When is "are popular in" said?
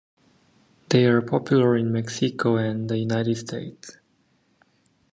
1.05-1.91